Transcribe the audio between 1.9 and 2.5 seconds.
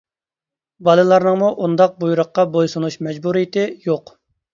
بۇيرۇققا